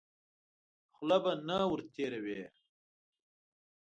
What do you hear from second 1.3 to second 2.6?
نه ور تېروې.